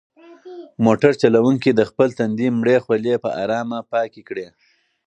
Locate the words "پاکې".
3.93-4.21